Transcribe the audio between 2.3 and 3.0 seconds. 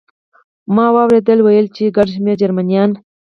جرمنیان.